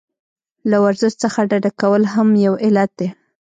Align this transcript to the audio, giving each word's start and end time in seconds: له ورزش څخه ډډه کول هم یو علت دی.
له 0.69 0.77
ورزش 0.83 1.13
څخه 1.23 1.39
ډډه 1.49 1.71
کول 1.81 2.03
هم 2.13 2.29
یو 2.45 2.53
علت 2.65 2.91
دی. 2.99 3.09